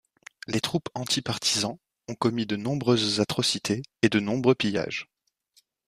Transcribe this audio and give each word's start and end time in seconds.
Les 0.47 0.61
troupes 0.61 0.89
anti-partisans 0.95 1.77
ont 2.07 2.15
commis 2.15 2.47
de 2.47 2.55
nombreuses 2.55 3.19
atrocités 3.19 3.83
et 4.01 4.09
de 4.09 4.19
nombreux 4.19 4.55
pillages. 4.55 5.07